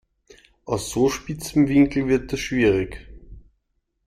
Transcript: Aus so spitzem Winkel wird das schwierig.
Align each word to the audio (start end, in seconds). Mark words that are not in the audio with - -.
Aus 0.65 0.89
so 0.89 1.09
spitzem 1.09 1.67
Winkel 1.69 2.07
wird 2.07 2.33
das 2.33 2.39
schwierig. 2.39 3.07